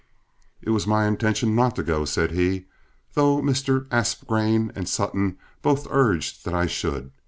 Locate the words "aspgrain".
3.91-4.71